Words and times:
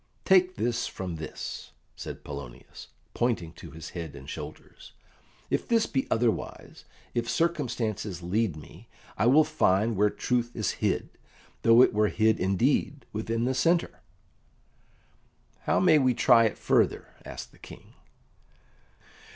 "Take 0.25 0.55
this 0.55 0.87
from 0.87 1.17
this," 1.17 1.73
said 1.95 2.23
Polonius, 2.23 2.87
pointing 3.13 3.53
to 3.53 3.69
his 3.69 3.89
head 3.91 4.15
and 4.15 4.27
shoulders, 4.27 4.93
"if 5.51 5.67
this 5.67 5.85
be 5.85 6.07
otherwise. 6.09 6.85
If 7.13 7.29
circumstances 7.29 8.23
lead 8.23 8.55
me, 8.57 8.89
I 9.15 9.27
will 9.27 9.43
find 9.43 9.95
where 9.95 10.09
truth 10.09 10.55
is 10.55 10.71
hid, 10.81 11.09
though 11.61 11.83
it 11.83 11.93
were 11.93 12.07
hid 12.07 12.39
indeed 12.39 13.05
within 13.13 13.43
the 13.45 13.53
centre." 13.53 13.99
"How 15.65 15.79
may 15.79 15.99
we 15.99 16.15
try 16.15 16.45
it 16.45 16.57
further?" 16.57 17.09
asked 17.23 17.51
the 17.51 17.59
King. 17.59 17.93